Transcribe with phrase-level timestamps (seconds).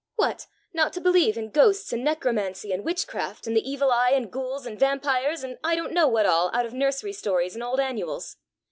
[0.15, 0.47] "What!
[0.73, 4.65] not to believe in ghosts and necromancy and witchcraft and the evil eye and ghouls
[4.65, 8.37] and vampyres, and I don't know what all out of nursery stories and old annuals?"